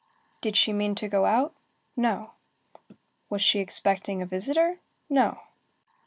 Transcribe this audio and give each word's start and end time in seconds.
Did 0.41 0.55
she 0.57 0.73
mean 0.73 0.95
to 0.95 1.07
go 1.07 1.25
out? 1.27 1.53
No. 1.95 2.31
Was 3.29 3.43
she 3.43 3.59
expecting 3.59 4.19
a 4.19 4.25
visitor? 4.25 4.79
No. 5.11 5.41